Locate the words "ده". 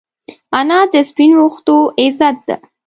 2.47-2.55